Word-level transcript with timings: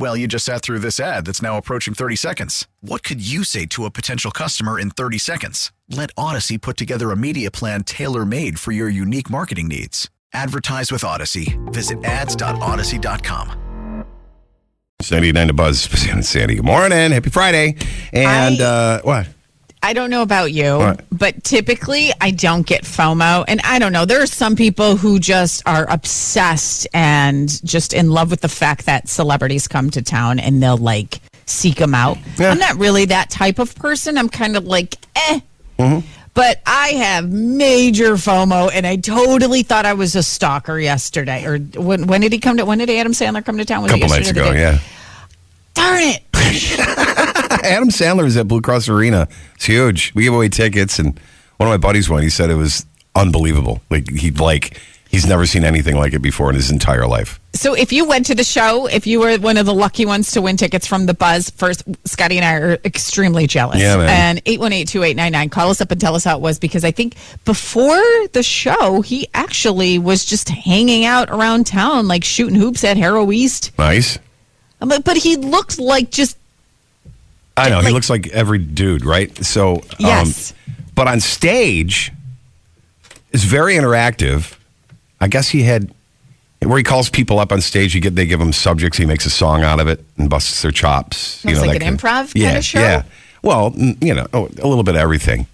Well, 0.00 0.16
you 0.16 0.26
just 0.26 0.46
sat 0.46 0.62
through 0.62 0.78
this 0.78 0.98
ad 0.98 1.26
that's 1.26 1.42
now 1.42 1.58
approaching 1.58 1.92
30 1.92 2.16
seconds. 2.16 2.66
What 2.80 3.02
could 3.02 3.20
you 3.20 3.44
say 3.44 3.66
to 3.66 3.84
a 3.84 3.90
potential 3.90 4.30
customer 4.30 4.80
in 4.80 4.88
30 4.88 5.18
seconds? 5.18 5.72
Let 5.90 6.14
Audacy 6.16 6.58
put 6.58 6.78
together 6.78 7.10
a 7.10 7.16
media 7.16 7.50
plan 7.50 7.84
tailor 7.84 8.24
made 8.24 8.58
for 8.58 8.72
your 8.72 8.88
unique 8.88 9.28
marketing 9.28 9.68
needs. 9.68 10.08
Advertise 10.32 10.90
with 10.90 11.02
Audacy. 11.02 11.54
Visit 11.74 12.02
ads.audacy.com. 12.02 14.06
79 15.02 15.46
to 15.48 15.52
Buzz, 15.52 15.82
Sandy. 16.26 16.54
Good 16.54 16.64
morning. 16.64 17.10
Happy 17.10 17.28
Friday. 17.28 17.76
And 18.14 18.62
I- 18.62 18.64
uh, 18.64 19.00
what? 19.02 19.26
I 19.82 19.92
don't 19.94 20.10
know 20.10 20.22
about 20.22 20.52
you, 20.52 20.76
What? 20.76 21.04
but 21.10 21.42
typically 21.42 22.10
I 22.20 22.32
don't 22.32 22.66
get 22.66 22.84
FOMO. 22.84 23.44
And 23.48 23.60
I 23.64 23.78
don't 23.78 23.92
know, 23.92 24.04
there 24.04 24.22
are 24.22 24.26
some 24.26 24.54
people 24.54 24.96
who 24.96 25.18
just 25.18 25.62
are 25.66 25.90
obsessed 25.90 26.86
and 26.92 27.48
just 27.64 27.92
in 27.94 28.10
love 28.10 28.30
with 28.30 28.42
the 28.42 28.48
fact 28.48 28.86
that 28.86 29.08
celebrities 29.08 29.66
come 29.68 29.90
to 29.90 30.02
town 30.02 30.38
and 30.38 30.62
they'll 30.62 30.76
like 30.76 31.20
seek 31.46 31.76
them 31.76 31.94
out. 31.94 32.18
Yeah. 32.38 32.50
I'm 32.50 32.58
not 32.58 32.76
really 32.76 33.06
that 33.06 33.30
type 33.30 33.58
of 33.58 33.74
person. 33.74 34.18
I'm 34.18 34.28
kind 34.28 34.56
of 34.56 34.64
like, 34.66 34.96
eh. 35.16 35.40
Mm-hmm. 35.78 36.06
But 36.34 36.60
I 36.64 36.88
have 36.90 37.28
major 37.30 38.12
FOMO, 38.14 38.70
and 38.72 38.86
I 38.86 38.96
totally 38.96 39.62
thought 39.64 39.84
I 39.84 39.94
was 39.94 40.14
a 40.14 40.22
stalker 40.22 40.78
yesterday. 40.78 41.44
Or 41.44 41.58
when, 41.58 42.06
when 42.06 42.20
did 42.20 42.32
he 42.32 42.38
come 42.38 42.56
to? 42.58 42.64
When 42.64 42.78
did 42.78 42.88
Adam 42.88 43.12
Sandler 43.12 43.44
come 43.44 43.58
to 43.58 43.64
town? 43.64 43.80
A 43.80 43.82
Was 43.82 43.92
couple 43.92 44.08
nights 44.08 44.30
ago, 44.30 44.52
yeah. 44.52 44.78
Darn 45.74 45.98
it! 46.02 46.22
Adam 47.70 47.88
Sandler 47.88 48.26
is 48.26 48.36
at 48.36 48.48
Blue 48.48 48.60
Cross 48.60 48.88
Arena. 48.88 49.28
It's 49.54 49.66
huge. 49.66 50.12
We 50.14 50.24
give 50.24 50.34
away 50.34 50.48
tickets, 50.48 50.98
and 50.98 51.18
one 51.56 51.68
of 51.68 51.72
my 51.72 51.76
buddies 51.76 52.08
went. 52.08 52.24
He 52.24 52.30
said 52.30 52.50
it 52.50 52.56
was 52.56 52.84
unbelievable. 53.14 53.80
Like 53.90 54.10
he 54.10 54.30
like 54.30 54.78
he's 55.08 55.26
never 55.26 55.46
seen 55.46 55.64
anything 55.64 55.96
like 55.96 56.12
it 56.12 56.20
before 56.20 56.50
in 56.50 56.56
his 56.56 56.70
entire 56.70 57.06
life. 57.06 57.40
So 57.52 57.74
if 57.74 57.92
you 57.92 58.04
went 58.04 58.26
to 58.26 58.34
the 58.34 58.44
show, 58.44 58.86
if 58.86 59.06
you 59.06 59.20
were 59.20 59.36
one 59.38 59.56
of 59.56 59.66
the 59.66 59.74
lucky 59.74 60.06
ones 60.06 60.30
to 60.32 60.42
win 60.42 60.56
tickets 60.56 60.86
from 60.86 61.06
the 61.06 61.14
Buzz, 61.14 61.50
first 61.50 61.82
Scotty 62.06 62.38
and 62.38 62.44
I 62.44 62.54
are 62.54 62.78
extremely 62.84 63.46
jealous. 63.48 63.80
Yeah, 63.80 63.96
man. 63.96 64.38
And 64.38 64.44
818-2899, 64.44 65.50
call 65.50 65.70
us 65.70 65.80
up 65.80 65.90
and 65.90 66.00
tell 66.00 66.14
us 66.14 66.24
how 66.24 66.36
it 66.36 66.40
was 66.40 66.60
because 66.60 66.84
I 66.84 66.92
think 66.92 67.16
before 67.44 68.00
the 68.32 68.42
show, 68.44 69.00
he 69.00 69.28
actually 69.34 69.98
was 69.98 70.24
just 70.24 70.48
hanging 70.48 71.04
out 71.04 71.28
around 71.30 71.66
town, 71.66 72.06
like 72.06 72.22
shooting 72.22 72.54
hoops 72.54 72.84
at 72.84 72.96
Harro 72.96 73.34
East. 73.34 73.72
Nice. 73.78 74.18
I'm 74.80 74.88
like, 74.88 75.04
but 75.04 75.16
he 75.16 75.36
looked 75.36 75.78
like 75.78 76.10
just 76.10 76.38
I 77.60 77.68
know 77.70 77.80
he 77.80 77.90
looks 77.92 78.10
like 78.10 78.28
every 78.28 78.58
dude, 78.58 79.04
right? 79.04 79.34
So 79.44 79.76
um, 79.76 79.82
Yes. 79.98 80.54
but 80.94 81.08
on 81.08 81.20
stage 81.20 82.12
is 83.32 83.44
very 83.44 83.74
interactive. 83.74 84.56
I 85.20 85.28
guess 85.28 85.48
he 85.48 85.62
had 85.62 85.92
where 86.62 86.76
he 86.78 86.84
calls 86.84 87.08
people 87.08 87.38
up 87.38 87.52
on 87.52 87.60
stage. 87.60 87.94
You 87.94 88.00
get 88.00 88.14
they 88.16 88.26
give 88.26 88.40
him 88.40 88.52
subjects. 88.52 88.98
He 88.98 89.06
makes 89.06 89.24
a 89.26 89.30
song 89.30 89.62
out 89.62 89.80
of 89.80 89.88
it 89.88 90.04
and 90.18 90.28
busts 90.28 90.62
their 90.62 90.70
chops. 90.70 91.44
It's 91.44 91.60
like 91.60 91.78
that 91.78 91.86
an 91.86 91.96
improv 91.96 92.32
yeah, 92.34 92.48
kinda 92.48 92.62
show? 92.62 92.80
Yeah. 92.80 93.02
Well, 93.42 93.72
you 94.00 94.14
know, 94.14 94.26
oh, 94.34 94.46
a 94.46 94.66
little 94.68 94.82
bit 94.82 94.94
of 94.94 95.00
everything. 95.00 95.46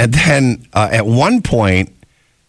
And 0.00 0.12
then 0.12 0.66
uh, 0.72 0.88
at 0.90 1.06
one 1.06 1.42
point, 1.42 1.92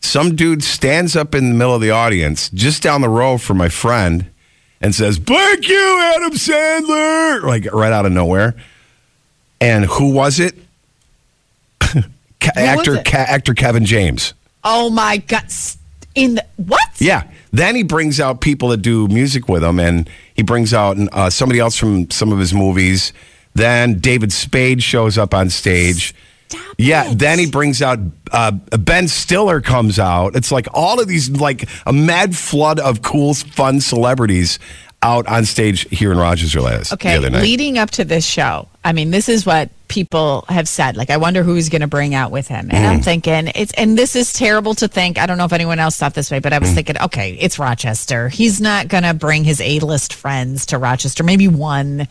some 0.01 0.35
dude 0.35 0.63
stands 0.63 1.15
up 1.15 1.35
in 1.35 1.49
the 1.49 1.55
middle 1.55 1.75
of 1.75 1.81
the 1.81 1.91
audience, 1.91 2.49
just 2.49 2.81
down 2.81 3.01
the 3.01 3.09
row 3.09 3.37
from 3.37 3.57
my 3.57 3.69
friend, 3.69 4.25
and 4.81 4.95
says, 4.95 5.17
"Thank 5.17 5.67
you, 5.67 5.99
Adam 6.15 6.31
Sandler!" 6.31 7.43
Like 7.43 7.71
right 7.73 7.91
out 7.91 8.05
of 8.05 8.11
nowhere. 8.11 8.55
And 9.61 9.85
who 9.85 10.13
was 10.13 10.39
it? 10.39 10.55
Ca- 11.79 11.91
was 12.55 12.57
actor, 12.57 12.95
it? 12.95 13.05
Ca- 13.05 13.17
actor 13.27 13.53
Kevin 13.53 13.85
James. 13.85 14.33
oh 14.63 14.89
my 14.89 15.17
god, 15.17 15.45
in 16.15 16.35
the 16.35 16.45
what? 16.57 16.89
Yeah. 16.99 17.23
Then 17.51 17.75
he 17.75 17.81
brings 17.83 18.19
out 18.19 18.41
people 18.41 18.69
that 18.69 18.77
do 18.83 19.07
music 19.07 19.49
with 19.49 19.63
him, 19.63 19.79
and 19.79 20.07
he 20.35 20.43
brings 20.43 20.73
out 20.73 20.97
uh, 21.11 21.29
somebody 21.31 21.59
else 21.59 21.75
from 21.75 22.09
some 22.11 22.31
of 22.31 22.37
his 22.39 22.53
movies. 22.53 23.11
Then 23.55 23.97
David 23.99 24.31
Spade 24.31 24.83
shows 24.83 25.17
up 25.17 25.33
on 25.33 25.49
stage. 25.49 26.13
Stop 26.49 26.75
yeah. 26.77 27.09
it. 27.11 27.17
Then 27.19 27.39
he 27.39 27.49
brings 27.49 27.81
out 27.81 27.97
uh, 28.31 28.51
Ben 28.51 29.07
Stiller 29.07 29.61
comes 29.61 29.97
out. 29.97 30.35
It's 30.35 30.51
like 30.51 30.67
all 30.73 30.99
of 31.01 31.07
these, 31.07 31.29
like 31.31 31.67
a 31.87 31.93
mad 31.93 32.35
flood 32.35 32.79
of 32.79 33.01
cool, 33.01 33.33
fun 33.33 33.81
celebrities 33.81 34.59
out 35.01 35.25
on 35.27 35.45
stage 35.45 35.87
here 35.89 36.11
in 36.11 36.17
Rochester 36.19 36.61
last 36.61 36.89
the 36.89 36.95
Okay, 36.95 37.15
other 37.17 37.29
night. 37.31 37.41
leading 37.41 37.77
up 37.79 37.89
to 37.91 38.05
this 38.05 38.25
show, 38.25 38.67
I 38.83 38.93
mean, 38.93 39.11
this 39.11 39.27
is 39.27 39.45
what 39.45 39.69
people 39.89 40.45
have 40.47 40.67
said. 40.67 40.95
Like, 40.95 41.09
I 41.09 41.17
wonder 41.17 41.43
who 41.43 41.55
he's 41.55 41.67
going 41.67 41.81
to 41.81 41.87
bring 41.87 42.15
out 42.15 42.31
with 42.31 42.47
him. 42.47 42.69
And 42.71 42.85
Mm. 42.85 42.89
I'm 42.89 43.01
thinking, 43.01 43.51
it's, 43.55 43.73
and 43.73 43.97
this 43.97 44.15
is 44.15 44.31
terrible 44.31 44.73
to 44.75 44.87
think. 44.87 45.17
I 45.17 45.25
don't 45.25 45.37
know 45.37 45.43
if 45.45 45.51
anyone 45.51 45.79
else 45.79 45.97
thought 45.97 46.13
this 46.13 46.31
way, 46.31 46.39
but 46.39 46.53
I 46.53 46.57
Mm. 46.59 46.61
was 46.61 46.71
thinking, 46.71 46.95
okay, 47.01 47.37
it's 47.41 47.59
Rochester. 47.59 48.29
He's 48.29 48.61
not 48.61 48.87
going 48.87 49.03
to 49.03 49.13
bring 49.13 49.43
his 49.43 49.59
A 49.59 49.79
list 49.79 50.13
friends 50.13 50.67
to 50.67 50.77
Rochester. 50.77 51.23
Maybe 51.23 51.47
one. 51.49 52.07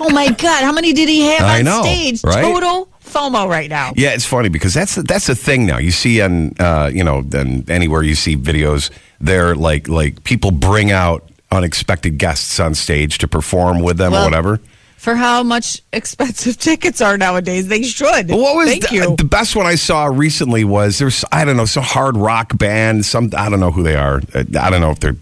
Oh 0.00 0.10
my 0.10 0.28
God, 0.30 0.64
how 0.64 0.72
many 0.72 0.92
did 0.92 1.08
he 1.08 1.22
have 1.28 1.42
I 1.42 1.60
on 1.60 1.64
know, 1.64 1.82
stage? 1.82 2.22
right? 2.24 2.42
Total 2.42 2.88
FOMO 3.08 3.48
right 3.48 3.70
now. 3.70 3.92
Yeah, 3.96 4.10
it's 4.10 4.26
funny 4.26 4.48
because 4.50 4.74
that's 4.74 4.96
that's 4.96 5.26
the 5.28 5.34
thing 5.34 5.64
now. 5.66 5.78
You 5.78 5.90
see 5.92 6.20
on 6.20 6.52
uh, 6.58 6.90
you 6.92 7.04
know, 7.04 7.22
then 7.22 7.64
anywhere 7.68 8.02
you 8.02 8.14
see 8.14 8.36
videos, 8.36 8.90
they're 9.20 9.54
like 9.54 9.88
like 9.88 10.24
people 10.24 10.50
bring 10.50 10.90
out 10.92 11.28
unexpected 11.50 12.18
guests 12.18 12.58
on 12.60 12.74
stage 12.74 13.18
to 13.18 13.28
perform 13.28 13.80
with 13.80 13.96
them 13.98 14.12
or 14.14 14.24
whatever. 14.24 14.60
For 15.02 15.16
how 15.16 15.42
much 15.42 15.82
expensive 15.92 16.58
tickets 16.60 17.00
are 17.00 17.18
nowadays, 17.18 17.66
they 17.66 17.82
should. 17.82 18.28
But 18.28 18.38
what 18.38 18.54
was 18.54 18.68
Thank 18.68 18.88
the, 18.88 18.94
you. 18.94 19.16
the 19.16 19.24
best 19.24 19.56
one 19.56 19.66
I 19.66 19.74
saw 19.74 20.04
recently 20.04 20.62
was 20.62 21.00
there's 21.00 21.24
I 21.32 21.44
don't 21.44 21.56
know 21.56 21.64
some 21.64 21.82
hard 21.82 22.16
rock 22.16 22.56
band 22.56 23.04
some 23.04 23.32
I 23.36 23.50
don't 23.50 23.58
know 23.58 23.72
who 23.72 23.82
they 23.82 23.96
are. 23.96 24.22
Uh, 24.32 24.44
I 24.60 24.70
don't 24.70 24.80
know 24.80 24.92
if 24.92 25.00
they're 25.00 25.16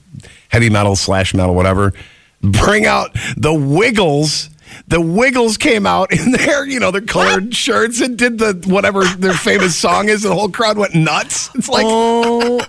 heavy 0.51 0.69
metal 0.69 0.97
slash 0.97 1.33
metal 1.33 1.55
whatever. 1.55 1.95
Bring 2.43 2.85
out 2.85 3.17
the 3.39 3.55
Wiggles. 3.55 4.51
The 4.89 5.01
Wiggles 5.01 5.57
came 5.57 5.87
out 5.87 6.13
in 6.13 6.33
their 6.33 6.67
you 6.67 6.79
know 6.79 6.91
their 6.91 7.01
colored 7.01 7.57
shirts 7.57 8.03
and 8.03 8.19
did 8.19 8.37
the 8.39 8.63
whatever 8.67 9.05
their 9.05 9.33
famous 9.33 9.79
song 9.79 10.11
is 10.11 10.25
the 10.25 10.35
whole 10.35 10.51
crowd 10.51 10.77
went 10.77 10.95
nuts. 10.95 11.49
It's 11.55 11.71
like 11.71 11.87
oh, 11.89 12.61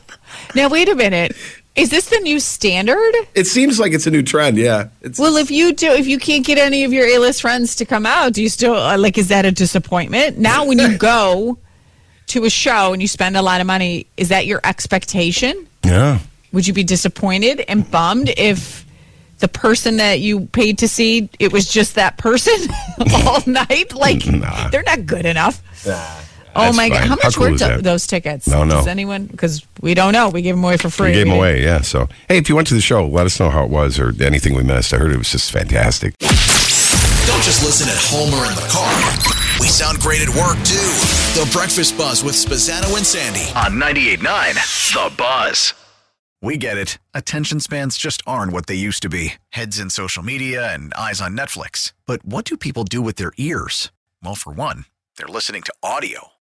now 0.56 0.70
wait 0.70 0.88
a 0.88 0.96
minute. 0.96 1.36
Is 1.76 1.90
this 1.90 2.10
the 2.10 2.20
new 2.20 2.40
standard? 2.40 3.14
it 3.34 3.48
seems 3.48 3.80
like 3.80 3.94
it's 3.94 4.06
a 4.06 4.12
new 4.12 4.22
trend 4.22 4.58
yeah 4.58 4.90
it's 5.02 5.18
Well, 5.18 5.38
if 5.38 5.50
you 5.50 5.74
do, 5.74 5.90
if 5.92 6.06
you 6.08 6.20
can't 6.20 6.46
get 6.46 6.58
any 6.58 6.84
of 6.84 6.92
your 6.92 7.06
A 7.06 7.18
list 7.18 7.42
friends 7.42 7.76
to 7.78 7.86
come 7.86 8.06
out, 8.06 8.34
do 8.34 8.42
you 8.44 8.50
still 8.50 8.76
uh, 8.76 8.98
like? 8.98 9.18
Is 9.18 9.30
that 9.30 9.46
a 9.46 9.52
disappointment? 9.52 10.38
Now, 10.38 10.66
when 10.66 10.80
you 10.80 10.98
go 11.14 11.58
to 12.28 12.46
a 12.46 12.50
show 12.50 12.94
and 12.94 13.02
you 13.02 13.08
spend 13.08 13.38
a 13.38 13.42
lot 13.42 13.62
of 13.62 13.68
money, 13.68 14.08
is 14.18 14.30
that 14.30 14.46
your 14.46 14.60
expectation? 14.64 15.68
yeah 15.86 16.20
Would 16.52 16.68
you 16.68 16.74
be 16.74 16.84
disappointed 16.84 17.64
and 17.68 17.90
bummed 17.90 18.30
if 18.38 18.86
the 19.40 19.48
person 19.48 19.98
that 19.98 20.20
you 20.20 20.42
paid 20.48 20.78
to 20.80 20.88
see 20.88 21.28
it 21.40 21.52
was 21.52 21.68
just 21.72 21.96
that 21.96 22.18
person 22.18 22.54
all 23.26 23.42
night? 23.48 23.94
Like 23.96 24.26
Nah. 24.28 24.68
they're 24.70 24.84
not 24.84 25.06
good 25.06 25.26
enough. 25.26 25.62
Oh 26.56 26.62
That's 26.64 26.78
my 26.78 26.90
god! 26.90 27.00
fine. 27.00 27.08
How 27.08 27.16
How 27.16 27.22
much 27.24 27.36
cool 27.36 27.52
were 27.52 27.58
th- 27.58 27.82
those 27.82 28.06
tickets? 28.08 28.48
No, 28.48 28.64
no. 28.64 28.76
Does 28.76 28.88
anyone? 28.88 29.26
Because 29.26 29.66
we 29.82 29.94
don't 29.94 30.14
know. 30.14 30.30
We 30.30 30.42
gave 30.42 30.56
them 30.56 30.64
away 30.64 30.78
for 30.78 30.90
free. 30.90 31.08
we 31.10 31.14
gave 31.14 31.20
them 31.22 31.30
didn't- 31.30 31.40
away 31.40 31.64
yeah 31.64 31.82
so 31.82 32.08
hey 32.28 32.38
if 32.38 32.50
you 32.50 32.56
went 32.56 32.68
to 32.68 32.74
the 32.74 32.82
show 32.82 33.06
let 33.08 33.26
us 33.26 33.40
know 33.40 33.50
how 33.50 33.64
it 33.64 33.70
was 33.70 33.98
or 34.00 34.14
anything 34.22 34.54
we 34.56 34.64
missed 34.64 34.94
I 34.94 34.98
heard 34.98 35.12
it 35.12 35.18
was 35.18 35.32
just 35.32 35.52
fantastic 35.52 36.18
Don't 36.20 37.44
just 37.44 37.64
listen 37.64 37.88
at 37.88 37.98
home 37.98 38.34
or 38.34 38.46
in 38.50 38.56
the 38.56 38.68
car. 38.70 38.92
We 39.60 39.68
sound 39.68 40.00
great 40.00 40.22
at 40.22 40.30
work 40.30 40.58
too. 40.66 40.92
The 41.40 41.48
Breakfast 41.54 41.98
Buzz 41.98 42.24
with 42.24 42.34
Spazzano 42.36 42.98
and 42.98 43.06
Sandy 43.06 43.48
on 43.56 43.80
98.9 43.80 44.94
The 44.94 45.16
Buzz. 45.16 45.74
We 46.42 46.58
get 46.58 46.78
it. 46.78 46.98
Attention 47.14 47.60
spans 47.60 47.98
just 47.98 48.24
aren't 48.26 48.52
what 48.52 48.66
they 48.66 48.74
used 48.76 49.04
to 49.04 49.10
be 49.10 49.34
heads 49.50 49.80
in 49.80 49.90
social 49.92 50.24
media 50.24 50.74
and 50.74 50.92
eyes 50.96 51.22
on 51.22 51.38
Netflix. 51.38 51.94
But 52.08 52.26
what 52.26 52.46
do 52.46 52.58
people 52.58 52.84
do 52.84 53.02
with 53.02 53.18
their 53.18 53.32
ears? 53.38 53.92
Well, 54.24 54.36
for 54.36 54.52
one, 54.52 54.86
they're 55.18 55.28
listening 55.28 55.62
to 55.64 55.74
audio. 55.84 56.32